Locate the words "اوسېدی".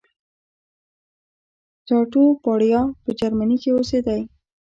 3.73-4.21